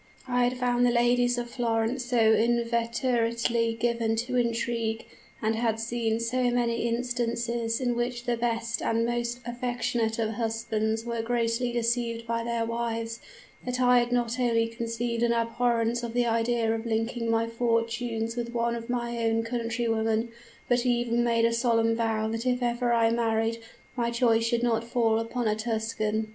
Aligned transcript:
I 0.27 0.45
had 0.45 0.57
found 0.57 0.83
the 0.83 0.89
ladies 0.89 1.37
of 1.37 1.47
Florence 1.47 2.05
so 2.05 2.17
inveterately 2.17 3.77
given 3.79 4.15
to 4.15 4.35
intrigue, 4.35 5.05
and 5.43 5.53
had 5.55 5.79
seen 5.79 6.19
so 6.19 6.49
many 6.49 6.87
instances 6.87 7.79
in 7.79 7.95
which 7.95 8.23
the 8.23 8.35
best 8.35 8.81
and 8.81 9.05
most 9.05 9.41
affectionate 9.45 10.17
of 10.17 10.31
husbands 10.31 11.05
were 11.05 11.21
grossly 11.21 11.71
deceived 11.71 12.25
by 12.25 12.43
their 12.43 12.65
wives, 12.65 13.19
that 13.63 13.79
I 13.79 13.99
had 13.99 14.11
not 14.11 14.39
only 14.39 14.65
conceived 14.65 15.21
an 15.21 15.33
abhorrence 15.33 16.03
at 16.03 16.15
the 16.15 16.25
idea 16.25 16.73
of 16.73 16.87
linking 16.87 17.29
my 17.29 17.45
fortunes 17.45 18.35
with 18.35 18.53
one 18.55 18.73
of 18.75 18.89
my 18.89 19.23
own 19.23 19.43
countrywomen, 19.43 20.29
but 20.67 20.83
even 20.83 21.23
made 21.23 21.45
a 21.45 21.53
solemn 21.53 21.95
vow 21.95 22.27
that 22.29 22.47
if 22.47 22.63
ever 22.63 22.91
I 22.91 23.11
married, 23.11 23.59
my 23.95 24.09
choice 24.09 24.45
should 24.45 24.63
not 24.63 24.83
fall 24.83 25.19
upon 25.19 25.47
a 25.47 25.55
Tuscan. 25.55 26.27